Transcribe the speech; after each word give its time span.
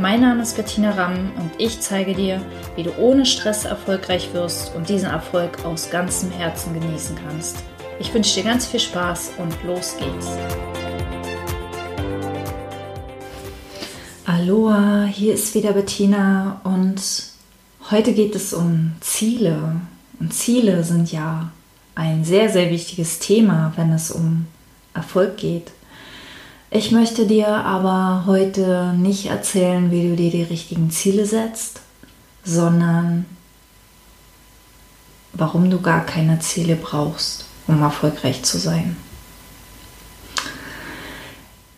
Mein 0.00 0.20
Name 0.20 0.42
ist 0.42 0.54
Bettina 0.54 0.92
Ramm 0.92 1.32
und 1.40 1.50
ich 1.58 1.80
zeige 1.80 2.14
dir, 2.14 2.40
wie 2.76 2.84
du 2.84 2.96
ohne 2.98 3.26
Stress 3.26 3.64
erfolgreich 3.64 4.32
wirst 4.32 4.72
und 4.76 4.88
diesen 4.88 5.10
Erfolg 5.10 5.64
aus 5.64 5.90
ganzem 5.90 6.30
Herzen 6.30 6.72
genießen 6.72 7.16
kannst. 7.26 7.56
Ich 7.98 8.14
wünsche 8.14 8.36
dir 8.36 8.44
ganz 8.48 8.64
viel 8.64 8.78
Spaß 8.78 9.32
und 9.38 9.56
los 9.64 9.96
geht's. 9.98 10.28
Aloha, 14.24 15.06
hier 15.06 15.34
ist 15.34 15.56
wieder 15.56 15.72
Bettina 15.72 16.60
und 16.62 17.02
heute 17.90 18.12
geht 18.12 18.36
es 18.36 18.52
um 18.54 18.92
Ziele. 19.00 19.80
Und 20.20 20.32
Ziele 20.32 20.84
sind 20.84 21.10
ja 21.10 21.50
ein 21.96 22.24
sehr, 22.24 22.48
sehr 22.50 22.70
wichtiges 22.70 23.18
Thema, 23.18 23.72
wenn 23.74 23.90
es 23.90 24.12
um 24.12 24.46
Erfolg 24.94 25.38
geht. 25.38 25.72
Ich 26.70 26.92
möchte 26.92 27.26
dir 27.26 27.48
aber 27.48 28.24
heute 28.26 28.92
nicht 28.94 29.26
erzählen, 29.26 29.90
wie 29.90 30.06
du 30.06 30.16
dir 30.16 30.30
die 30.30 30.42
richtigen 30.42 30.90
Ziele 30.90 31.24
setzt, 31.24 31.80
sondern 32.44 33.24
warum 35.32 35.70
du 35.70 35.80
gar 35.80 36.04
keine 36.04 36.40
Ziele 36.40 36.76
brauchst, 36.76 37.46
um 37.68 37.80
erfolgreich 37.80 38.42
zu 38.42 38.58
sein. 38.58 38.98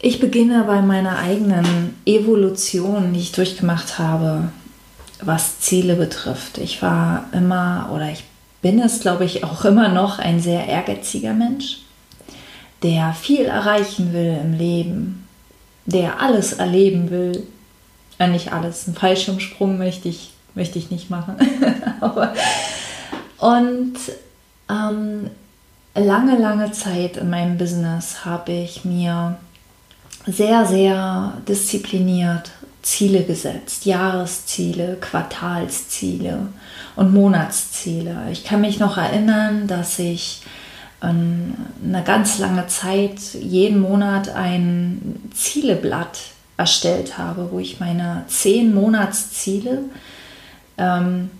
Ich 0.00 0.18
beginne 0.18 0.64
bei 0.64 0.82
meiner 0.82 1.18
eigenen 1.18 1.96
Evolution, 2.04 3.12
die 3.12 3.20
ich 3.20 3.32
durchgemacht 3.32 4.00
habe, 4.00 4.50
was 5.22 5.60
Ziele 5.60 5.94
betrifft. 5.94 6.58
Ich 6.58 6.82
war 6.82 7.26
immer 7.32 7.90
oder 7.94 8.10
ich 8.10 8.24
bin 8.60 8.80
es, 8.80 9.00
glaube 9.00 9.24
ich, 9.24 9.44
auch 9.44 9.64
immer 9.64 9.88
noch 9.88 10.18
ein 10.18 10.40
sehr 10.40 10.66
ehrgeiziger 10.66 11.32
Mensch 11.32 11.78
der 12.82 13.12
viel 13.12 13.44
erreichen 13.44 14.12
will 14.12 14.38
im 14.42 14.56
Leben, 14.56 15.28
der 15.86 16.20
alles 16.20 16.54
erleben 16.54 17.10
will. 17.10 17.46
Äh, 18.18 18.28
nicht 18.28 18.52
alles, 18.52 18.86
einen 18.86 18.96
Fallschirmsprung 18.96 19.78
möchte 19.78 20.08
ich, 20.08 20.32
möchte 20.54 20.78
ich 20.78 20.90
nicht 20.90 21.10
machen. 21.10 21.36
Aber, 22.00 22.34
und 23.38 23.94
ähm, 24.68 25.30
lange, 25.94 26.38
lange 26.38 26.72
Zeit 26.72 27.16
in 27.16 27.30
meinem 27.30 27.58
Business 27.58 28.24
habe 28.24 28.52
ich 28.52 28.84
mir 28.84 29.36
sehr, 30.26 30.66
sehr 30.66 31.34
diszipliniert 31.48 32.52
Ziele 32.82 33.24
gesetzt, 33.24 33.84
Jahresziele, 33.84 34.96
Quartalsziele 35.00 36.48
und 36.96 37.12
Monatsziele. 37.12 38.28
Ich 38.32 38.44
kann 38.44 38.62
mich 38.62 38.78
noch 38.78 38.96
erinnern, 38.96 39.66
dass 39.66 39.98
ich 39.98 40.42
eine 41.00 42.02
ganz 42.04 42.38
lange 42.38 42.66
Zeit 42.66 43.18
jeden 43.40 43.80
Monat 43.80 44.28
ein 44.34 45.30
Zieleblatt 45.34 46.18
erstellt 46.58 47.16
habe, 47.16 47.48
wo 47.50 47.58
ich 47.58 47.80
meine 47.80 48.24
zehn 48.28 48.74
Monatsziele 48.74 49.84
ähm, 50.76 51.30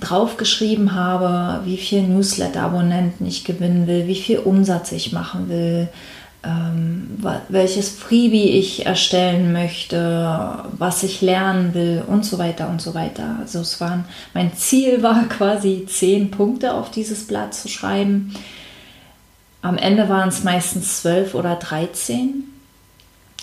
draufgeschrieben 0.00 0.94
habe, 0.94 1.66
wie 1.66 1.76
viel 1.76 2.02
Newsletter-Abonnenten 2.02 3.26
ich 3.26 3.44
gewinnen 3.44 3.86
will, 3.86 4.06
wie 4.06 4.20
viel 4.20 4.38
Umsatz 4.38 4.92
ich 4.92 5.12
machen 5.12 5.50
will, 5.50 5.88
ähm, 6.42 7.18
welches 7.50 7.90
Freebie 7.90 8.50
ich 8.50 8.86
erstellen 8.86 9.52
möchte, 9.52 10.64
was 10.78 11.02
ich 11.02 11.20
lernen 11.20 11.74
will 11.74 12.02
und 12.06 12.24
so 12.24 12.38
weiter 12.38 12.70
und 12.70 12.80
so 12.80 12.94
weiter. 12.94 13.36
Also 13.40 13.60
es 13.60 13.78
waren, 13.78 14.06
mein 14.32 14.54
Ziel 14.54 15.02
war 15.02 15.24
quasi 15.28 15.84
zehn 15.86 16.30
Punkte 16.30 16.72
auf 16.72 16.90
dieses 16.90 17.26
Blatt 17.26 17.52
zu 17.52 17.68
schreiben 17.68 18.34
am 19.62 19.78
Ende 19.78 20.08
waren 20.08 20.28
es 20.28 20.44
meistens 20.44 21.00
zwölf 21.00 21.34
oder 21.34 21.56
dreizehn. 21.56 22.44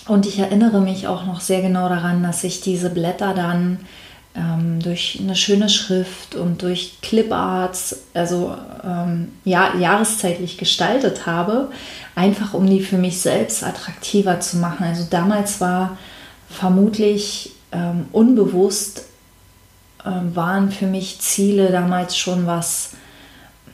Und 0.06 0.26
ich 0.26 0.38
erinnere 0.38 0.80
mich 0.80 1.06
auch 1.06 1.24
noch 1.26 1.40
sehr 1.40 1.62
genau 1.62 1.88
daran, 1.88 2.22
dass 2.22 2.44
ich 2.44 2.60
diese 2.60 2.90
Blätter 2.90 3.34
dann 3.34 3.80
ähm, 4.34 4.80
durch 4.80 5.18
eine 5.20 5.34
schöne 5.34 5.68
Schrift 5.68 6.34
und 6.34 6.62
durch 6.62 6.98
Cliparts, 7.02 8.02
also 8.14 8.54
ähm, 8.84 9.32
ja, 9.44 9.74
jahreszeitlich 9.76 10.58
gestaltet 10.58 11.26
habe, 11.26 11.70
einfach 12.14 12.54
um 12.54 12.68
die 12.68 12.80
für 12.80 12.98
mich 12.98 13.20
selbst 13.20 13.64
attraktiver 13.64 14.40
zu 14.40 14.58
machen. 14.58 14.84
Also 14.84 15.06
damals 15.08 15.60
war 15.60 15.98
vermutlich 16.48 17.52
ähm, 17.72 18.06
unbewusst 18.12 19.04
ähm, 20.04 20.34
waren 20.34 20.70
für 20.70 20.86
mich 20.86 21.20
Ziele 21.20 21.70
damals 21.70 22.16
schon 22.16 22.46
was 22.46 22.92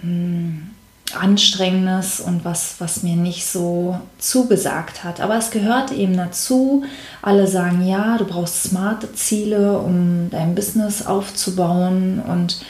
mh, 0.02 0.08
hm, 0.08 0.70
Anstrengendes 1.14 2.20
und 2.20 2.44
was, 2.44 2.76
was 2.78 3.02
mir 3.02 3.16
nicht 3.16 3.46
so 3.46 4.00
zugesagt 4.18 5.04
hat. 5.04 5.20
Aber 5.20 5.36
es 5.36 5.50
gehört 5.50 5.92
eben 5.92 6.16
dazu. 6.16 6.84
Alle 7.22 7.46
sagen, 7.46 7.86
ja, 7.86 8.18
du 8.18 8.24
brauchst 8.24 8.64
smarte 8.64 9.12
Ziele, 9.14 9.78
um 9.78 10.28
dein 10.30 10.54
Business 10.54 11.06
aufzubauen. 11.06 12.20
Und 12.20 12.60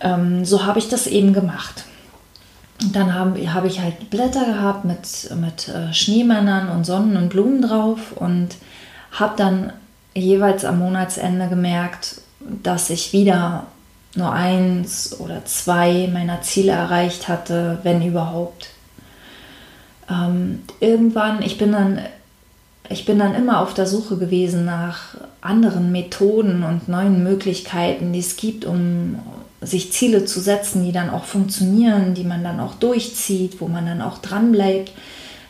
ähm, 0.00 0.44
so 0.44 0.64
habe 0.64 0.78
ich 0.78 0.88
das 0.88 1.06
eben 1.06 1.32
gemacht. 1.32 1.84
Und 2.82 2.96
dann 2.96 3.14
habe 3.14 3.52
hab 3.52 3.64
ich 3.64 3.80
halt 3.80 4.10
Blätter 4.10 4.44
gehabt 4.44 4.84
mit, 4.84 5.30
mit 5.36 5.68
äh, 5.68 5.92
Schneemännern 5.92 6.68
und 6.70 6.84
Sonnen 6.84 7.16
und 7.16 7.28
Blumen 7.28 7.62
drauf 7.62 8.12
und 8.14 8.50
habe 9.12 9.34
dann 9.36 9.72
jeweils 10.14 10.64
am 10.64 10.78
Monatsende 10.78 11.48
gemerkt, 11.48 12.22
dass 12.40 12.90
ich 12.90 13.12
wieder 13.12 13.66
nur 14.14 14.32
eins 14.32 15.18
oder 15.20 15.44
zwei 15.44 16.08
meiner 16.12 16.42
Ziele 16.42 16.72
erreicht 16.72 17.28
hatte, 17.28 17.78
wenn 17.82 18.06
überhaupt. 18.06 18.70
Ähm, 20.10 20.62
irgendwann, 20.80 21.42
ich 21.42 21.58
bin 21.58 21.72
dann, 21.72 22.00
ich 22.88 23.04
bin 23.04 23.18
dann 23.18 23.34
immer 23.34 23.60
auf 23.60 23.74
der 23.74 23.86
Suche 23.86 24.16
gewesen 24.16 24.64
nach 24.64 25.14
anderen 25.40 25.92
Methoden 25.92 26.64
und 26.64 26.88
neuen 26.88 27.22
Möglichkeiten, 27.22 28.12
die 28.12 28.18
es 28.18 28.36
gibt, 28.36 28.64
um 28.64 29.20
sich 29.62 29.92
Ziele 29.92 30.24
zu 30.24 30.40
setzen, 30.40 30.84
die 30.84 30.92
dann 30.92 31.10
auch 31.10 31.24
funktionieren, 31.24 32.14
die 32.14 32.24
man 32.24 32.42
dann 32.42 32.60
auch 32.60 32.74
durchzieht, 32.74 33.60
wo 33.60 33.68
man 33.68 33.86
dann 33.86 34.02
auch 34.02 34.18
dran 34.18 34.52
bleibt. 34.52 34.92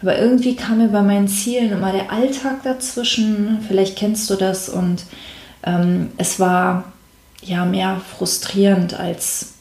Aber 0.03 0.19
irgendwie 0.19 0.57
kam 0.57 0.79
mir 0.79 0.89
bei 0.89 1.03
meinen 1.03 1.29
Zielen 1.29 1.73
immer 1.73 1.93
der 1.93 2.11
Alltag 2.11 2.63
dazwischen. 2.65 3.59
Vielleicht 3.67 3.97
kennst 3.97 4.29
du 4.31 4.35
das 4.35 4.69
und 4.69 5.05
ähm, 5.63 6.11
es 6.17 6.41
war 6.41 6.93
ja 7.43 7.65
mehr 7.65 8.01
frustrierend 8.17 8.95
als 8.95 9.55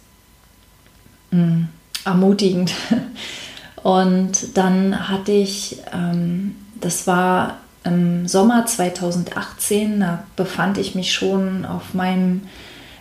mh, 1.31 1.43
mm, 1.43 1.67
ermutigend. 2.05 2.71
Und 3.83 4.57
dann 4.57 5.07
hatte 5.07 5.31
ich, 5.31 5.77
ähm, 5.93 6.55
das 6.81 7.07
war 7.07 7.57
im 7.83 8.27
Sommer 8.27 8.65
2018, 8.65 10.01
da 10.01 10.23
befand 10.35 10.77
ich 10.77 10.95
mich 10.95 11.13
schon 11.13 11.65
auf 11.65 11.93
meinem 11.93 12.41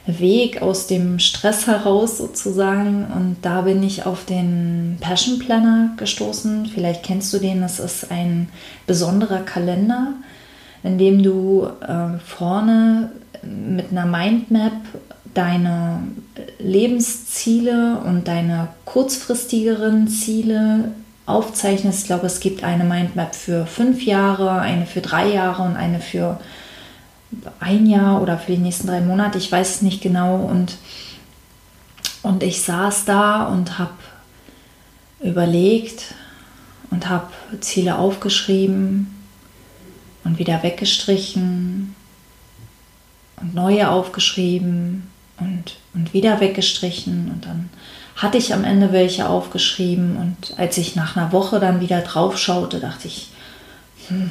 Weg 0.06 0.62
aus 0.62 0.86
dem 0.86 1.18
Stress 1.18 1.66
heraus 1.66 2.16
sozusagen 2.16 3.04
und 3.14 3.36
da 3.42 3.60
bin 3.62 3.82
ich 3.82 4.06
auf 4.06 4.24
den 4.24 4.96
Passion 5.00 5.38
Planner 5.38 5.90
gestoßen. 5.98 6.70
Vielleicht 6.72 7.02
kennst 7.02 7.32
du 7.34 7.38
den, 7.38 7.60
das 7.60 7.78
ist 7.78 8.10
ein 8.10 8.48
besonderer 8.86 9.40
Kalender, 9.40 10.14
in 10.82 10.96
dem 10.96 11.22
du 11.22 11.68
äh, 11.82 12.18
vorne 12.24 13.10
mit 13.42 13.90
einer 13.90 14.06
Mindmap 14.06 14.72
deine 15.34 16.02
Lebensziele 16.58 17.98
und 18.04 18.26
deine 18.28 18.68
kurzfristigeren 18.84 20.08
Ziele 20.08 20.92
aufzeichnest. 21.26 22.00
Ich 22.00 22.06
glaube, 22.06 22.26
es 22.26 22.40
gibt 22.40 22.64
eine 22.64 22.84
Mindmap 22.84 23.34
für 23.34 23.66
fünf 23.66 24.02
Jahre, 24.02 24.60
eine 24.60 24.86
für 24.86 25.00
drei 25.00 25.28
Jahre 25.28 25.62
und 25.62 25.76
eine 25.76 26.00
für 26.00 26.40
ein 27.60 27.86
Jahr 27.86 28.22
oder 28.22 28.38
für 28.38 28.52
die 28.52 28.58
nächsten 28.58 28.86
drei 28.86 29.00
Monate. 29.00 29.38
Ich 29.38 29.52
weiß 29.52 29.76
es 29.76 29.82
nicht 29.82 30.00
genau. 30.00 30.36
Und, 30.36 30.76
und 32.22 32.42
ich 32.42 32.62
saß 32.62 33.04
da 33.04 33.44
und 33.44 33.78
habe 33.78 33.92
überlegt 35.20 36.14
und 36.90 37.08
habe 37.08 37.28
Ziele 37.60 37.98
aufgeschrieben 37.98 39.14
und 40.24 40.38
wieder 40.38 40.62
weggestrichen 40.62 41.94
und 43.40 43.54
neue 43.54 43.90
aufgeschrieben 43.90 45.08
und, 45.38 45.76
und 45.94 46.12
wieder 46.12 46.40
weggestrichen 46.40 47.30
und 47.32 47.46
dann 47.46 47.70
hatte 48.16 48.38
ich 48.38 48.52
am 48.52 48.64
Ende 48.64 48.92
welche 48.92 49.28
aufgeschrieben 49.28 50.16
und 50.16 50.58
als 50.58 50.76
ich 50.76 50.96
nach 50.96 51.16
einer 51.16 51.32
Woche 51.32 51.60
dann 51.60 51.80
wieder 51.80 52.00
drauf 52.00 52.36
schaute, 52.36 52.80
dachte 52.80 53.06
ich, 53.06 53.28
hm, 54.08 54.30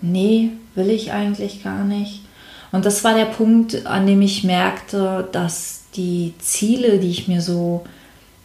nee, 0.00 0.50
will 0.74 0.90
ich 0.90 1.12
eigentlich 1.12 1.62
gar 1.62 1.84
nicht. 1.84 2.22
Und 2.72 2.84
das 2.86 3.04
war 3.04 3.14
der 3.14 3.26
Punkt, 3.26 3.86
an 3.86 4.06
dem 4.06 4.22
ich 4.22 4.44
merkte, 4.44 5.28
dass 5.32 5.84
die 5.94 6.34
Ziele, 6.38 6.98
die 6.98 7.10
ich 7.10 7.28
mir 7.28 7.42
so 7.42 7.84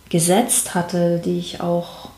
gesetzt 0.10 0.76
hatte, 0.76 1.22
die 1.24 1.40
ich 1.40 1.62
auch 1.62 2.10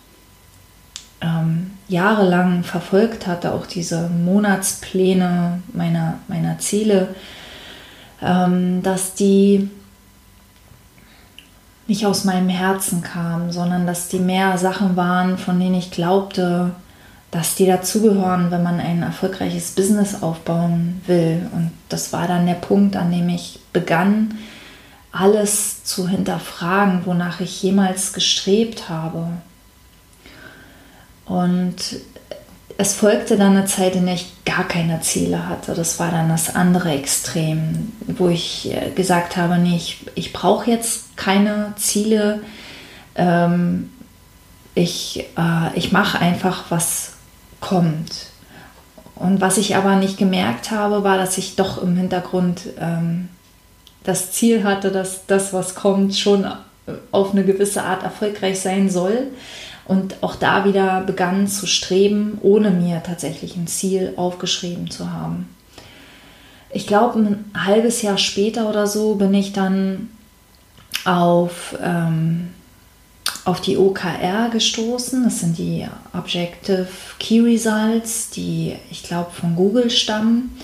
ähm, 1.21 1.66
jahrelang 1.87 2.63
verfolgt 2.63 3.27
hatte, 3.27 3.53
auch 3.53 3.65
diese 3.65 4.09
Monatspläne 4.09 5.61
meiner, 5.73 6.15
meiner 6.27 6.59
Ziele, 6.59 7.15
ähm, 8.21 8.83
dass 8.83 9.13
die 9.13 9.69
nicht 11.87 12.05
aus 12.05 12.25
meinem 12.25 12.49
Herzen 12.49 13.01
kamen, 13.01 13.51
sondern 13.51 13.87
dass 13.87 14.09
die 14.09 14.19
mehr 14.19 14.57
Sachen 14.57 14.97
waren, 14.97 15.37
von 15.37 15.59
denen 15.59 15.75
ich 15.75 15.91
glaubte, 15.91 16.71
dass 17.31 17.55
die 17.55 17.65
dazugehören, 17.65 18.51
wenn 18.51 18.63
man 18.63 18.79
ein 18.79 19.03
erfolgreiches 19.03 19.71
Business 19.71 20.21
aufbauen 20.21 21.01
will. 21.07 21.47
Und 21.53 21.71
das 21.89 22.11
war 22.13 22.27
dann 22.27 22.45
der 22.45 22.55
Punkt, 22.55 22.95
an 22.95 23.11
dem 23.11 23.29
ich 23.29 23.59
begann, 23.73 24.37
alles 25.11 25.83
zu 25.83 26.07
hinterfragen, 26.07 27.05
wonach 27.05 27.39
ich 27.39 27.63
jemals 27.63 28.13
gestrebt 28.13 28.89
habe. 28.89 29.27
Und 31.27 31.75
es 32.77 32.93
folgte 32.93 33.37
dann 33.37 33.57
eine 33.57 33.65
Zeit, 33.65 33.95
in 33.95 34.05
der 34.05 34.15
ich 34.15 34.31
gar 34.45 34.67
keine 34.67 35.01
Ziele 35.01 35.47
hatte. 35.47 35.73
Das 35.73 35.99
war 35.99 36.11
dann 36.11 36.29
das 36.29 36.55
andere 36.55 36.91
Extrem, 36.91 37.91
wo 38.05 38.29
ich 38.29 38.71
äh, 38.71 38.91
gesagt 38.91 39.35
habe, 39.35 39.57
nee, 39.57 39.75
ich, 39.75 40.05
ich 40.15 40.31
brauche 40.31 40.69
jetzt 40.69 41.17
keine 41.17 41.73
Ziele. 41.75 42.41
Ähm, 43.15 43.91
ich 44.75 45.25
äh, 45.37 45.75
ich 45.75 45.91
mache 45.91 46.19
einfach, 46.19 46.65
was 46.69 47.13
kommt. 47.59 48.27
Und 49.15 49.41
was 49.41 49.57
ich 49.57 49.75
aber 49.75 49.95
nicht 49.95 50.17
gemerkt 50.17 50.69
habe, 50.69 51.03
war, 51.03 51.17
dass 51.17 51.39
ich 51.39 51.55
doch 51.55 51.81
im 51.81 51.97
Hintergrund 51.97 52.61
ähm, 52.79 53.29
das 54.03 54.31
Ziel 54.31 54.63
hatte, 54.63 54.91
dass 54.91 55.25
das, 55.25 55.53
was 55.53 55.73
kommt, 55.73 56.15
schon 56.15 56.45
auf 57.11 57.31
eine 57.31 57.43
gewisse 57.43 57.83
Art 57.83 58.03
erfolgreich 58.03 58.59
sein 58.59 58.89
soll. 58.89 59.27
Und 59.85 60.21
auch 60.21 60.35
da 60.35 60.65
wieder 60.65 61.01
begann 61.01 61.47
zu 61.47 61.65
streben, 61.65 62.39
ohne 62.41 62.71
mir 62.71 63.01
tatsächlich 63.03 63.55
ein 63.55 63.67
Ziel 63.67 64.13
aufgeschrieben 64.17 64.91
zu 64.91 65.13
haben. 65.13 65.47
Ich 66.69 66.87
glaube, 66.87 67.19
ein 67.19 67.51
halbes 67.65 68.01
Jahr 68.01 68.17
später 68.17 68.69
oder 68.69 68.85
so 68.85 69.15
bin 69.15 69.33
ich 69.33 69.53
dann 69.53 70.09
auf, 71.05 71.77
ähm, 71.81 72.49
auf 73.45 73.61
die 73.61 73.77
OKR 73.77 74.49
gestoßen. 74.51 75.23
Das 75.23 75.39
sind 75.39 75.57
die 75.57 75.87
Objective 76.13 76.87
Key 77.19 77.39
Results, 77.39 78.29
die 78.29 78.75
ich 78.91 79.03
glaube 79.03 79.31
von 79.31 79.55
Google 79.55 79.89
stammen, 79.89 80.57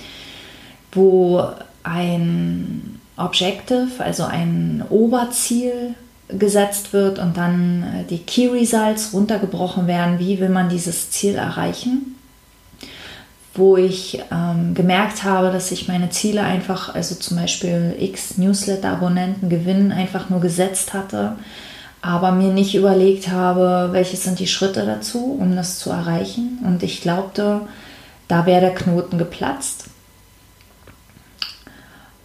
wo 0.92 1.48
ein 1.84 3.00
Objective, 3.16 3.88
also 4.00 4.24
ein 4.24 4.84
Oberziel 4.90 5.96
gesetzt 6.30 6.94
wird 6.94 7.20
und 7.20 7.38
dann 7.38 7.84
äh, 7.84 8.04
die 8.10 8.20
Key 8.20 8.48
Results 8.48 9.14
runtergebrochen 9.14 9.88
werden, 9.88 10.20
wie 10.20 10.40
will 10.40 10.50
man 10.50 10.70
dieses 10.70 11.12
Ziel 11.12 11.36
erreichen. 11.36 12.16
Wo 13.56 13.78
ich 13.78 14.20
ähm, 14.32 14.74
gemerkt 14.74 15.24
habe, 15.24 15.52
dass 15.52 15.72
ich 15.72 15.88
meine 15.88 16.10
Ziele 16.10 16.42
einfach, 16.42 16.96
also 16.96 17.14
zum 17.14 17.38
Beispiel 17.38 17.96
X 18.00 18.38
Newsletter-Abonnenten 18.40 19.48
gewinnen, 19.48 19.92
einfach 19.92 20.32
nur 20.32 20.42
gesetzt 20.42 20.94
hatte, 20.94 21.36
aber 22.02 22.32
mir 22.32 22.52
nicht 22.52 22.74
überlegt 22.74 23.30
habe, 23.30 23.90
welche 23.92 24.18
sind 24.18 24.40
die 24.40 24.48
Schritte 24.48 24.86
dazu, 24.86 25.38
um 25.40 25.56
das 25.56 25.78
zu 25.78 25.92
erreichen. 25.92 26.60
Und 26.66 26.82
ich 26.82 27.02
glaubte, 27.02 27.62
da 28.28 28.48
wäre 28.48 28.62
der 28.62 28.74
Knoten 28.74 29.20
geplatzt. 29.20 29.86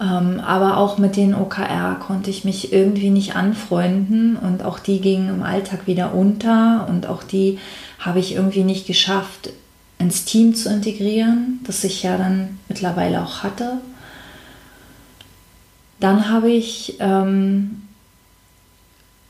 Ähm, 0.00 0.40
aber 0.40 0.76
auch 0.76 0.98
mit 0.98 1.16
den 1.16 1.34
OKR 1.34 1.96
konnte 2.00 2.30
ich 2.30 2.44
mich 2.44 2.72
irgendwie 2.72 3.10
nicht 3.10 3.34
anfreunden 3.34 4.36
und 4.36 4.62
auch 4.62 4.78
die 4.78 5.00
gingen 5.00 5.28
im 5.28 5.42
Alltag 5.42 5.86
wieder 5.86 6.14
unter 6.14 6.86
und 6.88 7.06
auch 7.06 7.24
die 7.24 7.58
habe 7.98 8.20
ich 8.20 8.34
irgendwie 8.34 8.62
nicht 8.62 8.86
geschafft 8.86 9.50
ins 9.98 10.24
Team 10.24 10.54
zu 10.54 10.70
integrieren, 10.70 11.58
das 11.64 11.82
ich 11.82 12.04
ja 12.04 12.16
dann 12.16 12.60
mittlerweile 12.68 13.22
auch 13.22 13.42
hatte. 13.42 13.78
Dann 15.98 16.28
habe 16.28 16.50
ich 16.50 16.96
ähm, 17.00 17.87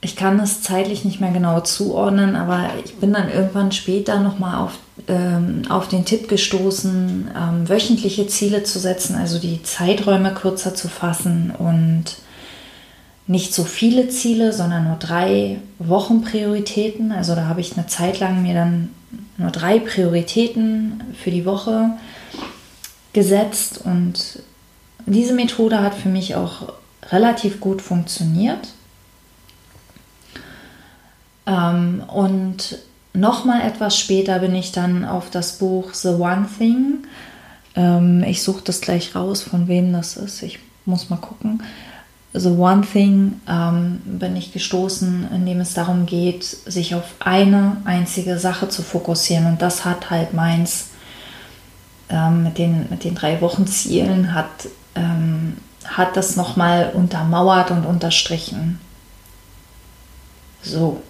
ich 0.00 0.14
kann 0.14 0.38
es 0.38 0.62
zeitlich 0.62 1.04
nicht 1.04 1.20
mehr 1.20 1.32
genau 1.32 1.60
zuordnen, 1.60 2.36
aber 2.36 2.70
ich 2.84 2.96
bin 2.96 3.12
dann 3.12 3.30
irgendwann 3.30 3.72
später 3.72 4.20
nochmal 4.20 4.62
auf, 4.62 4.78
ähm, 5.08 5.62
auf 5.68 5.88
den 5.88 6.04
Tipp 6.04 6.28
gestoßen, 6.28 7.30
ähm, 7.36 7.68
wöchentliche 7.68 8.28
Ziele 8.28 8.62
zu 8.62 8.78
setzen, 8.78 9.16
also 9.16 9.38
die 9.38 9.62
Zeiträume 9.64 10.32
kürzer 10.34 10.74
zu 10.74 10.88
fassen 10.88 11.52
und 11.56 12.04
nicht 13.26 13.52
so 13.52 13.64
viele 13.64 14.08
Ziele, 14.08 14.52
sondern 14.52 14.84
nur 14.84 14.96
drei 14.96 15.58
Wochenprioritäten. 15.80 17.12
Also 17.12 17.34
da 17.34 17.46
habe 17.46 17.60
ich 17.60 17.76
eine 17.76 17.86
Zeit 17.86 18.20
lang 18.20 18.42
mir 18.42 18.54
dann 18.54 18.90
nur 19.36 19.50
drei 19.50 19.80
Prioritäten 19.80 21.02
für 21.22 21.30
die 21.30 21.44
Woche 21.44 21.90
gesetzt 23.12 23.80
und 23.84 24.42
diese 25.06 25.34
Methode 25.34 25.80
hat 25.82 25.94
für 25.94 26.08
mich 26.08 26.36
auch 26.36 26.72
relativ 27.10 27.60
gut 27.60 27.82
funktioniert. 27.82 28.68
Ähm, 31.48 32.02
und 32.06 32.78
nochmal 33.14 33.62
etwas 33.62 33.98
später 33.98 34.38
bin 34.38 34.54
ich 34.54 34.70
dann 34.70 35.04
auf 35.04 35.30
das 35.30 35.58
Buch 35.58 35.94
The 35.94 36.08
One 36.08 36.46
Thing. 36.58 36.98
Ähm, 37.74 38.22
ich 38.22 38.42
suche 38.42 38.62
das 38.64 38.80
gleich 38.80 39.14
raus, 39.14 39.42
von 39.42 39.66
wem 39.66 39.92
das 39.92 40.16
ist. 40.16 40.42
Ich 40.42 40.60
muss 40.84 41.10
mal 41.10 41.16
gucken. 41.16 41.62
The 42.34 42.50
One 42.50 42.82
Thing 42.82 43.40
ähm, 43.48 44.02
bin 44.04 44.36
ich 44.36 44.52
gestoßen, 44.52 45.28
in 45.34 45.46
dem 45.46 45.60
es 45.60 45.72
darum 45.72 46.04
geht, 46.04 46.44
sich 46.44 46.94
auf 46.94 47.14
eine 47.20 47.78
einzige 47.86 48.38
Sache 48.38 48.68
zu 48.68 48.82
fokussieren. 48.82 49.46
Und 49.46 49.62
das 49.62 49.86
hat 49.86 50.10
halt 50.10 50.34
meins 50.34 50.90
ähm, 52.10 52.44
mit, 52.44 52.58
den, 52.58 52.86
mit 52.90 53.04
den 53.04 53.14
drei 53.14 53.40
Wochen 53.40 53.66
Zielen, 53.66 54.34
hat, 54.34 54.68
ähm, 54.94 55.56
hat 55.84 56.16
das 56.18 56.36
nochmal 56.36 56.92
untermauert 56.92 57.70
und 57.70 57.86
unterstrichen. 57.86 58.78
So. 60.62 61.02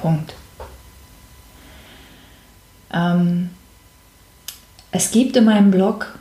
Punkt. 0.00 0.34
Ähm, 2.92 3.50
es 4.92 5.10
gibt 5.10 5.36
in 5.36 5.44
meinem 5.44 5.70
Blog 5.70 6.18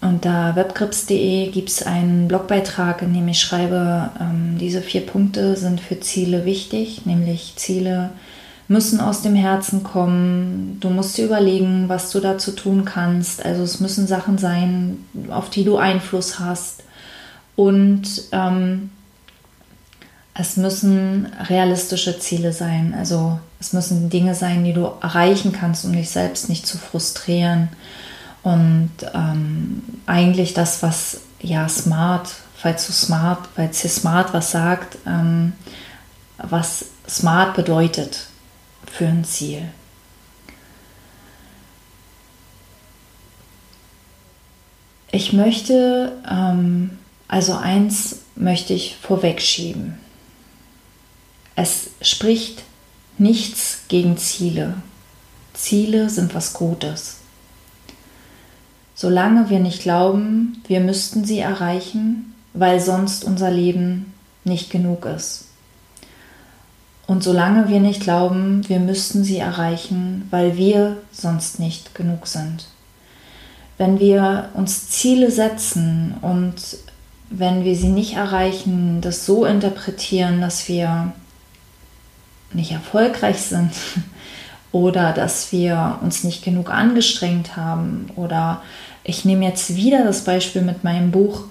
unter 0.00 0.54
webgrips.de 0.54 1.50
gibt 1.50 1.70
es 1.70 1.82
einen 1.82 2.28
Blogbeitrag, 2.28 3.02
in 3.02 3.14
dem 3.14 3.28
ich 3.28 3.40
schreibe, 3.40 4.10
ähm, 4.20 4.56
diese 4.58 4.82
vier 4.82 5.00
Punkte 5.00 5.56
sind 5.56 5.80
für 5.80 5.98
Ziele 6.00 6.44
wichtig, 6.44 7.06
nämlich 7.06 7.54
Ziele 7.56 8.10
müssen 8.68 9.00
aus 9.00 9.22
dem 9.22 9.34
Herzen 9.34 9.82
kommen. 9.82 10.78
Du 10.80 10.90
musst 10.90 11.16
dir 11.16 11.24
überlegen, 11.24 11.88
was 11.88 12.10
du 12.10 12.20
dazu 12.20 12.52
tun 12.52 12.84
kannst. 12.84 13.44
Also 13.44 13.62
es 13.62 13.80
müssen 13.80 14.06
Sachen 14.06 14.38
sein, 14.38 14.98
auf 15.28 15.50
die 15.50 15.64
du 15.64 15.76
Einfluss 15.76 16.38
hast. 16.38 16.82
Und 17.54 18.04
ähm, 18.32 18.90
es 20.38 20.56
müssen 20.56 21.32
realistische 21.48 22.18
Ziele 22.18 22.52
sein. 22.52 22.94
Also 22.96 23.38
es 23.58 23.72
müssen 23.72 24.10
Dinge 24.10 24.34
sein, 24.34 24.64
die 24.64 24.74
du 24.74 24.90
erreichen 25.00 25.52
kannst, 25.52 25.84
um 25.84 25.92
dich 25.92 26.10
selbst 26.10 26.48
nicht 26.48 26.66
zu 26.66 26.76
frustrieren. 26.76 27.70
Und 28.42 28.90
ähm, 29.14 29.82
eigentlich 30.04 30.52
das, 30.52 30.82
was 30.82 31.20
ja 31.40 31.68
smart, 31.68 32.28
falls 32.54 32.86
du 32.86 32.92
smart, 32.92 33.48
falls 33.54 33.80
dir 33.80 33.88
smart 33.88 34.34
was 34.34 34.50
sagt, 34.50 34.98
ähm, 35.06 35.54
was 36.38 36.84
smart 37.08 37.54
bedeutet 37.54 38.26
für 38.90 39.06
ein 39.06 39.24
Ziel. 39.24 39.62
Ich 45.10 45.32
möchte, 45.32 46.12
ähm, 46.30 46.98
also 47.26 47.54
eins 47.54 48.20
möchte 48.34 48.74
ich 48.74 48.96
vorwegschieben. 49.00 50.05
Es 51.56 51.88
spricht 52.02 52.62
nichts 53.16 53.80
gegen 53.88 54.18
Ziele. 54.18 54.74
Ziele 55.54 56.10
sind 56.10 56.34
was 56.34 56.52
Gutes. 56.52 57.16
Solange 58.94 59.48
wir 59.48 59.58
nicht 59.58 59.80
glauben, 59.82 60.62
wir 60.66 60.80
müssten 60.80 61.24
sie 61.24 61.38
erreichen, 61.38 62.34
weil 62.52 62.78
sonst 62.78 63.24
unser 63.24 63.50
Leben 63.50 64.12
nicht 64.44 64.70
genug 64.70 65.06
ist. 65.06 65.46
Und 67.06 67.22
solange 67.22 67.68
wir 67.68 67.80
nicht 67.80 68.02
glauben, 68.02 68.68
wir 68.68 68.80
müssten 68.80 69.24
sie 69.24 69.38
erreichen, 69.38 70.26
weil 70.30 70.58
wir 70.58 70.98
sonst 71.10 71.58
nicht 71.58 71.94
genug 71.94 72.26
sind. 72.26 72.66
Wenn 73.78 73.98
wir 73.98 74.50
uns 74.54 74.88
Ziele 74.90 75.30
setzen 75.30 76.14
und 76.20 76.54
wenn 77.30 77.64
wir 77.64 77.76
sie 77.76 77.88
nicht 77.88 78.14
erreichen, 78.14 79.00
das 79.00 79.24
so 79.24 79.46
interpretieren, 79.46 80.40
dass 80.40 80.68
wir 80.68 81.12
nicht 82.52 82.72
erfolgreich 82.72 83.38
sind 83.38 83.72
oder 84.72 85.12
dass 85.12 85.52
wir 85.52 85.98
uns 86.02 86.24
nicht 86.24 86.44
genug 86.44 86.70
angestrengt 86.70 87.56
haben 87.56 88.10
oder 88.16 88.62
ich 89.04 89.24
nehme 89.24 89.44
jetzt 89.44 89.76
wieder 89.76 90.04
das 90.04 90.24
Beispiel 90.24 90.62
mit 90.62 90.82
meinem 90.82 91.12
Buch, 91.12 91.44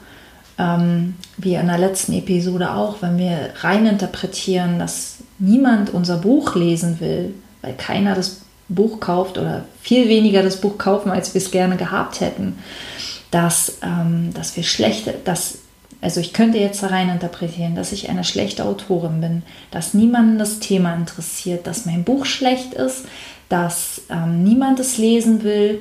ähm, 0.57 1.15
wie 1.37 1.55
in 1.55 1.67
der 1.67 1.77
letzten 1.77 2.13
Episode 2.13 2.71
auch, 2.71 3.01
wenn 3.01 3.17
wir 3.17 3.51
rein 3.61 3.85
interpretieren, 3.85 4.79
dass 4.79 5.17
niemand 5.39 5.93
unser 5.93 6.17
Buch 6.17 6.55
lesen 6.55 6.99
will, 6.99 7.33
weil 7.61 7.73
keiner 7.73 8.15
das 8.15 8.41
Buch 8.67 8.99
kauft 8.99 9.37
oder 9.37 9.65
viel 9.81 10.09
weniger 10.09 10.43
das 10.43 10.59
Buch 10.59 10.77
kaufen, 10.77 11.11
als 11.11 11.33
wir 11.33 11.41
es 11.41 11.51
gerne 11.51 11.77
gehabt 11.77 12.19
hätten, 12.19 12.57
dass, 13.31 13.77
ähm, 13.83 14.33
dass 14.33 14.55
wir 14.55 14.63
schlechte, 14.63 15.13
dass, 15.23 15.59
also 16.01 16.19
ich 16.19 16.33
könnte 16.33 16.57
jetzt 16.57 16.83
rein 16.83 17.09
interpretieren, 17.09 17.75
dass 17.75 17.91
ich 17.91 18.09
eine 18.09 18.23
schlechte 18.23 18.65
Autorin 18.65 19.21
bin, 19.21 19.43
dass 19.71 19.93
niemanden 19.93 20.37
das 20.37 20.59
Thema 20.59 20.93
interessiert, 20.93 21.67
dass 21.67 21.85
mein 21.85 22.03
Buch 22.03 22.25
schlecht 22.25 22.73
ist, 22.73 23.05
dass 23.49 24.01
ähm, 24.09 24.43
niemand 24.43 24.79
es 24.79 24.97
lesen 24.97 25.43
will, 25.43 25.79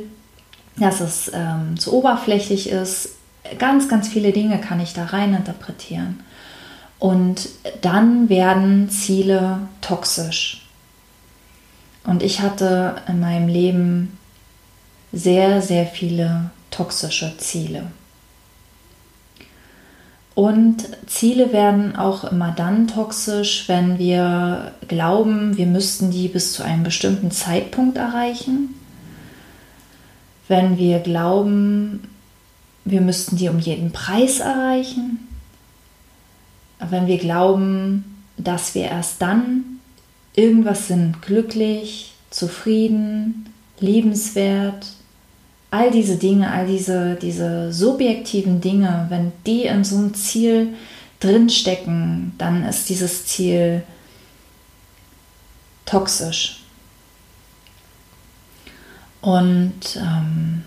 dass 0.77 1.01
es 1.01 1.31
ähm, 1.35 1.79
zu 1.79 1.93
oberflächlich 1.93 2.71
ist. 2.71 3.11
Ganz, 3.59 3.89
ganz 3.89 4.09
viele 4.09 4.33
Dinge 4.33 4.59
kann 4.59 4.81
ich 4.81 4.95
da 4.95 5.05
rein 5.05 5.35
interpretieren. 5.35 6.21
Und 6.99 7.49
dann 7.83 8.29
werden 8.29 8.89
Ziele 8.89 9.59
toxisch. 9.81 10.67
Und 12.05 12.23
ich 12.23 12.41
hatte 12.41 12.97
in 13.09 13.21
meinem 13.21 13.49
Leben 13.49 14.19
sehr, 15.13 15.61
sehr 15.63 15.87
viele 15.87 16.51
toxische 16.71 17.37
Ziele. 17.39 17.85
Und 20.35 20.89
Ziele 21.07 21.53
werden 21.53 21.95
auch 21.95 22.25
immer 22.25 22.51
dann 22.51 22.89
toxisch, 22.89 23.69
wenn 23.69 23.99
wir 23.99 24.73
glauben, 24.89 25.57
wir 25.57 25.67
müssten 25.67 26.11
die 26.11 26.27
bis 26.27 26.53
zu 26.53 26.65
einem 26.65 26.83
bestimmten 26.83 27.31
Zeitpunkt 27.31 27.97
erreichen. 27.97 28.75
Wenn 30.49 30.77
wir 30.77 30.99
glauben, 30.99 32.09
wir 32.85 33.01
müssten 33.01 33.37
die 33.37 33.49
um 33.49 33.61
jeden 33.61 33.93
Preis 33.93 34.41
erreichen. 34.41 35.29
Wenn 36.81 37.07
wir 37.07 37.19
glauben, 37.19 38.25
dass 38.37 38.75
wir 38.75 38.85
erst 38.85 39.23
dann 39.23 39.65
irgendwas 40.35 40.89
sind, 40.89 41.23
glücklich, 41.23 42.13
zufrieden, 42.31 43.49
liebenswert, 43.79 44.87
all 45.75 45.91
diese 45.91 46.17
Dinge, 46.17 46.53
all 46.53 46.67
diese, 46.67 47.17
diese 47.17 47.73
subjektiven 47.73 48.61
Dinge, 48.61 49.07
wenn 49.09 49.33
die 49.45 49.65
in 49.65 49.83
so 49.83 49.97
einem 49.97 50.15
Ziel 50.15 50.75
drinstecken, 51.19 52.33
dann 52.39 52.65
ist 52.65 52.89
dieses 52.89 53.27
Ziel 53.27 53.83
toxisch. 55.85 56.61
Und 59.21 59.97
ähm, 59.97 60.63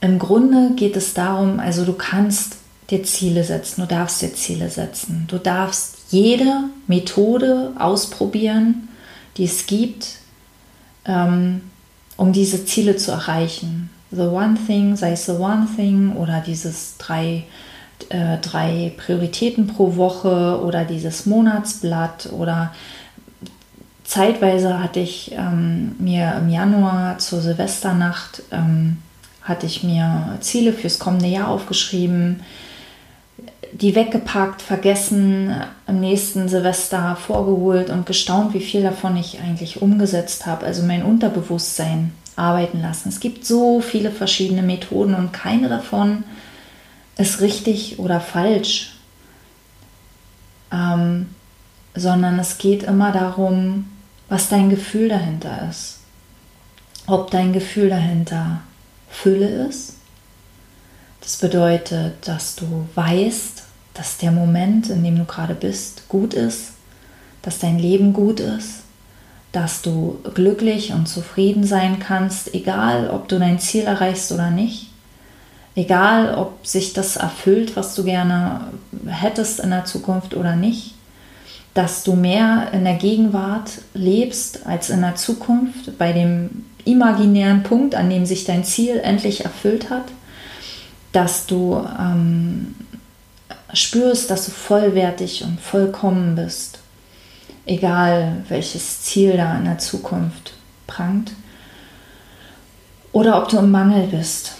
im 0.00 0.18
Grunde 0.18 0.72
geht 0.74 0.96
es 0.96 1.14
darum, 1.14 1.60
also 1.60 1.84
du 1.84 1.92
kannst 1.92 2.56
dir 2.90 3.04
Ziele 3.04 3.44
setzen, 3.44 3.82
du 3.82 3.86
darfst 3.86 4.20
dir 4.20 4.34
Ziele 4.34 4.68
setzen, 4.68 5.26
du 5.28 5.38
darfst 5.38 5.96
jede 6.10 6.64
Methode 6.88 7.72
ausprobieren, 7.78 8.88
die 9.36 9.44
es 9.44 9.66
gibt, 9.66 10.16
ähm, 11.04 11.60
um 12.20 12.34
diese 12.34 12.66
Ziele 12.66 12.96
zu 12.96 13.12
erreichen. 13.12 13.88
The 14.10 14.24
One 14.24 14.58
Thing, 14.66 14.94
sei 14.94 15.12
es 15.12 15.24
The 15.24 15.32
One 15.32 15.66
Thing 15.74 16.14
oder 16.16 16.42
dieses 16.46 16.98
drei, 16.98 17.44
äh, 18.10 18.36
drei 18.42 18.92
Prioritäten 18.98 19.66
pro 19.66 19.96
Woche 19.96 20.60
oder 20.62 20.84
dieses 20.84 21.24
Monatsblatt 21.24 22.28
oder 22.30 22.74
zeitweise 24.04 24.82
hatte 24.82 25.00
ich 25.00 25.32
ähm, 25.32 25.92
mir 25.98 26.34
im 26.38 26.50
Januar 26.50 27.16
zur 27.16 27.40
Silvesternacht 27.40 28.42
ähm, 28.50 28.98
hatte 29.40 29.64
ich 29.64 29.82
mir 29.82 30.36
Ziele 30.40 30.74
fürs 30.74 30.98
kommende 30.98 31.28
Jahr 31.28 31.48
aufgeschrieben 31.48 32.42
die 33.72 33.94
weggepackt, 33.94 34.62
vergessen, 34.62 35.54
am 35.86 36.00
nächsten 36.00 36.48
Silvester 36.48 37.16
vorgeholt 37.16 37.90
und 37.90 38.06
gestaunt, 38.06 38.54
wie 38.54 38.60
viel 38.60 38.82
davon 38.82 39.16
ich 39.16 39.40
eigentlich 39.40 39.80
umgesetzt 39.80 40.46
habe. 40.46 40.66
Also 40.66 40.82
mein 40.82 41.04
Unterbewusstsein 41.04 42.12
arbeiten 42.36 42.80
lassen. 42.80 43.10
Es 43.10 43.20
gibt 43.20 43.44
so 43.44 43.80
viele 43.80 44.10
verschiedene 44.10 44.62
Methoden 44.62 45.14
und 45.14 45.32
keine 45.32 45.68
davon 45.68 46.24
ist 47.16 47.40
richtig 47.40 47.98
oder 47.98 48.20
falsch, 48.20 48.94
ähm, 50.72 51.26
sondern 51.94 52.38
es 52.38 52.58
geht 52.58 52.82
immer 52.84 53.12
darum, 53.12 53.90
was 54.28 54.48
dein 54.48 54.70
Gefühl 54.70 55.08
dahinter 55.08 55.68
ist. 55.68 55.98
Ob 57.06 57.30
dein 57.30 57.52
Gefühl 57.52 57.90
dahinter 57.90 58.62
Fülle 59.10 59.66
ist. 59.66 59.96
Das 61.20 61.36
bedeutet, 61.36 62.26
dass 62.26 62.56
du 62.56 62.86
weißt, 62.94 63.62
dass 63.94 64.18
der 64.18 64.32
Moment, 64.32 64.88
in 64.88 65.04
dem 65.04 65.18
du 65.18 65.24
gerade 65.24 65.54
bist, 65.54 66.08
gut 66.08 66.34
ist, 66.34 66.72
dass 67.42 67.58
dein 67.58 67.78
Leben 67.78 68.12
gut 68.12 68.40
ist, 68.40 68.82
dass 69.52 69.82
du 69.82 70.18
glücklich 70.34 70.92
und 70.92 71.08
zufrieden 71.08 71.64
sein 71.64 71.98
kannst, 71.98 72.54
egal 72.54 73.10
ob 73.10 73.28
du 73.28 73.38
dein 73.38 73.58
Ziel 73.58 73.84
erreichst 73.84 74.30
oder 74.32 74.50
nicht, 74.50 74.90
egal 75.74 76.34
ob 76.34 76.66
sich 76.66 76.92
das 76.92 77.16
erfüllt, 77.16 77.76
was 77.76 77.94
du 77.94 78.04
gerne 78.04 78.68
hättest 79.06 79.60
in 79.60 79.70
der 79.70 79.84
Zukunft 79.84 80.34
oder 80.34 80.56
nicht, 80.56 80.94
dass 81.74 82.02
du 82.02 82.14
mehr 82.14 82.68
in 82.72 82.84
der 82.84 82.94
Gegenwart 82.94 83.70
lebst 83.94 84.66
als 84.66 84.90
in 84.90 85.00
der 85.00 85.16
Zukunft, 85.16 85.96
bei 85.98 86.12
dem 86.12 86.64
imaginären 86.84 87.62
Punkt, 87.62 87.94
an 87.94 88.10
dem 88.10 88.26
sich 88.26 88.44
dein 88.44 88.64
Ziel 88.64 88.98
endlich 88.98 89.44
erfüllt 89.44 89.90
hat, 89.90 90.04
dass 91.12 91.46
du 91.46 91.86
ähm, 91.98 92.74
spürst, 93.72 94.30
dass 94.30 94.46
du 94.46 94.50
vollwertig 94.50 95.44
und 95.44 95.60
vollkommen 95.60 96.34
bist, 96.34 96.78
egal 97.66 98.44
welches 98.48 99.02
Ziel 99.02 99.36
da 99.36 99.56
in 99.56 99.64
der 99.64 99.78
Zukunft 99.78 100.54
prangt, 100.86 101.32
oder 103.12 103.42
ob 103.42 103.48
du 103.48 103.58
im 103.58 103.70
Mangel 103.70 104.06
bist. 104.06 104.52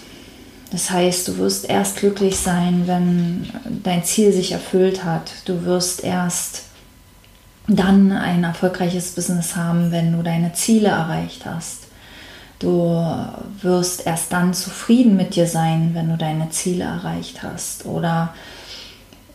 Das 0.71 0.89
heißt, 0.89 1.27
du 1.27 1.37
wirst 1.37 1.69
erst 1.69 1.97
glücklich 1.97 2.37
sein, 2.37 2.83
wenn 2.85 3.49
dein 3.83 4.03
Ziel 4.03 4.31
sich 4.31 4.53
erfüllt 4.53 5.03
hat. 5.03 5.31
Du 5.45 5.65
wirst 5.65 6.03
erst 6.03 6.63
dann 7.67 8.11
ein 8.11 8.43
erfolgreiches 8.43 9.11
Business 9.11 9.55
haben, 9.55 9.91
wenn 9.91 10.15
du 10.15 10.23
deine 10.23 10.53
Ziele 10.53 10.89
erreicht 10.89 11.45
hast. 11.45 11.80
Du 12.61 13.03
wirst 13.61 14.05
erst 14.05 14.31
dann 14.31 14.53
zufrieden 14.53 15.17
mit 15.17 15.35
dir 15.35 15.47
sein, 15.47 15.91
wenn 15.93 16.09
du 16.09 16.17
deine 16.17 16.51
Ziele 16.51 16.83
erreicht 16.83 17.41
hast. 17.41 17.87
Oder 17.87 18.35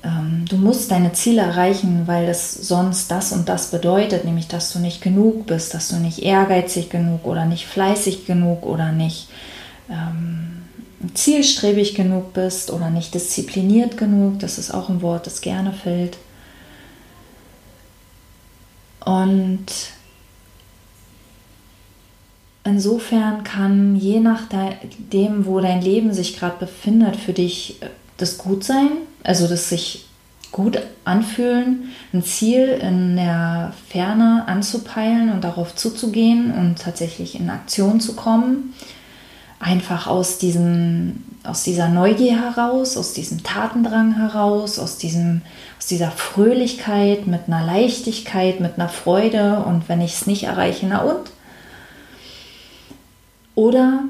ähm, 0.04 0.44
du 0.48 0.56
musst 0.56 0.92
deine 0.92 1.12
Ziele 1.12 1.42
erreichen, 1.42 2.02
weil 2.06 2.28
es 2.28 2.54
sonst 2.54 3.10
das 3.10 3.32
und 3.32 3.48
das 3.48 3.72
bedeutet, 3.72 4.24
nämlich 4.24 4.46
dass 4.46 4.72
du 4.72 4.78
nicht 4.78 5.02
genug 5.02 5.46
bist, 5.46 5.74
dass 5.74 5.88
du 5.88 5.96
nicht 5.96 6.20
ehrgeizig 6.20 6.88
genug 6.88 7.26
oder 7.26 7.46
nicht 7.46 7.66
fleißig 7.66 8.26
genug 8.26 8.64
oder 8.64 8.92
nicht 8.92 9.28
ähm, 9.90 10.62
zielstrebig 11.14 11.96
genug 11.96 12.32
bist 12.32 12.70
oder 12.70 12.90
nicht 12.90 13.12
diszipliniert 13.12 13.96
genug. 13.96 14.38
Das 14.38 14.56
ist 14.58 14.72
auch 14.72 14.88
ein 14.88 15.02
Wort, 15.02 15.26
das 15.26 15.40
gerne 15.40 15.72
fällt. 15.72 16.16
Und 19.04 19.66
insofern 22.66 23.44
kann 23.44 23.96
je 23.96 24.20
nachdem, 24.20 25.46
wo 25.46 25.60
dein 25.60 25.80
Leben 25.80 26.12
sich 26.12 26.38
gerade 26.38 26.56
befindet, 26.58 27.16
für 27.16 27.32
dich 27.32 27.82
äh, 27.82 27.86
das 28.16 28.38
gut 28.38 28.64
sein, 28.64 28.88
also 29.22 29.46
das 29.46 29.68
sich 29.68 30.06
gut 30.52 30.78
anfühlen, 31.04 31.90
ein 32.14 32.22
Ziel 32.22 32.68
in 32.68 33.16
der 33.16 33.74
Ferne 33.88 34.44
anzupeilen 34.46 35.30
und 35.30 35.44
darauf 35.44 35.74
zuzugehen 35.74 36.52
und 36.52 36.78
tatsächlich 36.78 37.38
in 37.38 37.50
Aktion 37.50 38.00
zu 38.00 38.16
kommen. 38.16 38.72
Einfach 39.58 40.06
aus, 40.06 40.38
diesem, 40.38 41.24
aus 41.44 41.62
dieser 41.62 41.88
Neugier 41.88 42.40
heraus, 42.40 42.96
aus 42.96 43.12
diesem 43.12 43.42
Tatendrang 43.42 44.16
heraus, 44.16 44.78
aus, 44.78 44.96
diesem, 44.98 45.42
aus 45.78 45.86
dieser 45.86 46.10
Fröhlichkeit, 46.10 47.26
mit 47.26 47.42
einer 47.48 47.64
Leichtigkeit, 47.64 48.60
mit 48.60 48.78
einer 48.78 48.88
Freude 48.88 49.62
und 49.66 49.88
wenn 49.88 50.00
ich 50.00 50.14
es 50.14 50.26
nicht 50.26 50.44
erreiche, 50.44 50.86
na 50.86 51.02
und? 51.02 51.30
Oder 53.56 54.04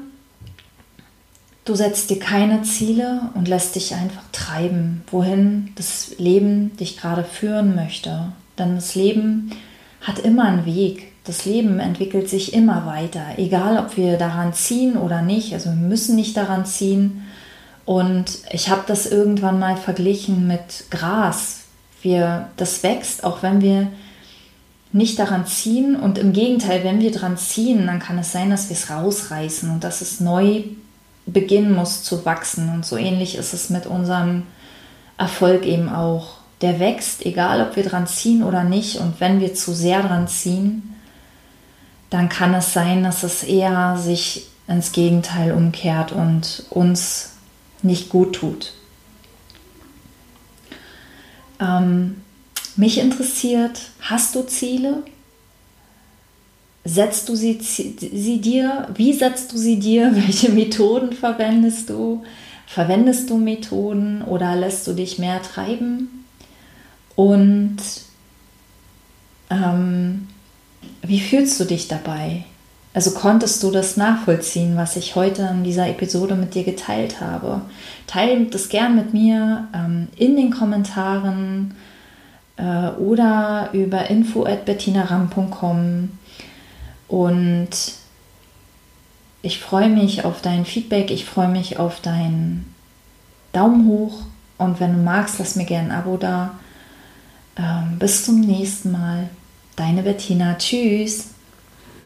Du 1.67 1.75
setzt 1.75 2.09
dir 2.09 2.17
keine 2.17 2.61
Ziele 2.61 3.23
und 3.33 3.49
lässt 3.49 3.75
dich 3.75 3.93
einfach 3.93 4.23
treiben, 4.31 5.03
wohin 5.11 5.73
das 5.75 6.13
Leben 6.17 6.77
dich 6.77 6.95
gerade 6.95 7.25
führen 7.25 7.75
möchte. 7.75 8.31
Denn 8.57 8.75
das 8.75 8.95
Leben 8.95 9.51
hat 9.99 10.19
immer 10.19 10.45
einen 10.45 10.65
Weg. 10.65 11.11
Das 11.25 11.43
Leben 11.43 11.81
entwickelt 11.81 12.29
sich 12.29 12.53
immer 12.53 12.85
weiter, 12.85 13.21
egal 13.35 13.79
ob 13.79 13.97
wir 13.97 14.17
daran 14.17 14.53
ziehen 14.53 14.95
oder 14.95 15.21
nicht. 15.21 15.53
Also 15.53 15.69
wir 15.69 15.75
müssen 15.75 16.15
nicht 16.15 16.37
daran 16.37 16.65
ziehen. 16.65 17.23
Und 17.83 18.39
ich 18.49 18.69
habe 18.69 18.83
das 18.87 19.05
irgendwann 19.05 19.59
mal 19.59 19.75
verglichen 19.75 20.47
mit 20.47 20.85
Gras. 20.89 21.65
Wir, 22.01 22.47
das 22.55 22.81
wächst, 22.81 23.25
auch 23.25 23.43
wenn 23.43 23.59
wir 23.59 23.87
nicht 24.91 25.19
daran 25.19 25.45
ziehen. 25.45 25.95
Und 25.95 26.17
im 26.17 26.33
Gegenteil, 26.33 26.83
wenn 26.83 26.99
wir 26.99 27.11
daran 27.11 27.37
ziehen, 27.37 27.87
dann 27.87 27.99
kann 27.99 28.17
es 28.17 28.31
sein, 28.31 28.49
dass 28.49 28.69
wir 28.69 28.75
es 28.75 28.89
rausreißen 28.89 29.69
und 29.69 29.83
dass 29.83 30.01
es 30.01 30.19
neu 30.19 30.63
beginnen 31.25 31.73
muss 31.73 32.03
zu 32.03 32.25
wachsen. 32.25 32.69
Und 32.69 32.85
so 32.85 32.97
ähnlich 32.97 33.35
ist 33.35 33.53
es 33.53 33.69
mit 33.69 33.85
unserem 33.85 34.43
Erfolg 35.17 35.65
eben 35.65 35.89
auch. 35.89 36.37
Der 36.61 36.79
wächst, 36.79 37.25
egal 37.25 37.61
ob 37.61 37.75
wir 37.75 37.83
dran 37.83 38.07
ziehen 38.07 38.43
oder 38.43 38.63
nicht. 38.63 38.97
Und 38.99 39.19
wenn 39.19 39.39
wir 39.39 39.53
zu 39.53 39.73
sehr 39.73 40.01
dran 40.01 40.27
ziehen, 40.27 40.95
dann 42.09 42.29
kann 42.29 42.53
es 42.53 42.73
sein, 42.73 43.03
dass 43.03 43.23
es 43.23 43.43
eher 43.43 43.97
sich 43.97 44.47
ins 44.67 44.91
Gegenteil 44.91 45.51
umkehrt 45.51 46.11
und 46.11 46.63
uns 46.69 47.33
nicht 47.83 48.09
gut 48.09 48.35
tut. 48.35 48.73
Ähm, 51.59 52.21
mich 52.77 52.99
interessiert, 52.99 53.79
hast 54.01 54.35
du 54.35 54.43
Ziele? 54.43 55.03
Setzt 56.83 57.27
du 57.27 57.35
sie, 57.35 57.59
sie 57.61 58.39
dir? 58.39 58.87
Wie 58.95 59.13
setzt 59.13 59.51
du 59.51 59.57
sie 59.57 59.77
dir? 59.77 60.11
Welche 60.15 60.49
Methoden 60.49 61.13
verwendest 61.13 61.89
du? 61.89 62.23
Verwendest 62.65 63.29
du 63.29 63.37
Methoden 63.37 64.21
oder 64.21 64.55
lässt 64.55 64.87
du 64.87 64.93
dich 64.93 65.19
mehr 65.19 65.41
treiben? 65.41 66.25
Und 67.15 67.77
ähm, 69.49 70.27
wie 71.01 71.19
fühlst 71.19 71.59
du 71.59 71.65
dich 71.65 71.87
dabei? 71.87 72.45
Also 72.93 73.11
konntest 73.11 73.61
du 73.63 73.71
das 73.71 73.95
nachvollziehen, 73.95 74.75
was 74.75 74.95
ich 74.95 75.15
heute 75.15 75.43
in 75.53 75.63
dieser 75.63 75.87
Episode 75.87 76.35
mit 76.35 76.55
dir 76.55 76.63
geteilt 76.63 77.21
habe? 77.21 77.61
Teile 78.07 78.45
das 78.45 78.69
gern 78.69 78.95
mit 78.95 79.13
mir 79.13 79.67
ähm, 79.73 80.07
in 80.15 80.35
den 80.35 80.51
Kommentaren 80.51 81.75
äh, 82.57 82.89
oder 82.99 83.69
über 83.73 84.09
info@bettinaram.com 84.09 86.09
und 87.07 87.69
ich 89.41 89.59
freue 89.59 89.89
mich 89.89 90.25
auf 90.25 90.41
dein 90.41 90.65
Feedback, 90.65 91.11
ich 91.11 91.25
freue 91.25 91.47
mich 91.47 91.79
auf 91.79 92.01
deinen 92.01 92.73
Daumen 93.53 93.87
hoch 93.87 94.23
und 94.57 94.79
wenn 94.79 94.93
du 94.93 94.99
magst, 94.99 95.39
lass 95.39 95.55
mir 95.55 95.65
gerne 95.65 95.91
ein 95.91 95.99
Abo 95.99 96.17
da. 96.17 96.55
Ähm, 97.57 97.97
bis 97.99 98.25
zum 98.25 98.41
nächsten 98.41 98.91
Mal. 98.91 99.29
Deine 99.75 100.03
Bettina. 100.03 100.55
Tschüss. 100.57 101.36